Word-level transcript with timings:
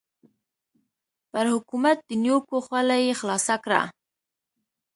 پر 1.31 1.45
حکومت 1.55 1.97
د 2.03 2.09
نیوکو 2.23 2.57
خوله 2.65 2.95
یې 3.05 3.13
خلاصه 3.19 3.55
کړه. 3.63 3.81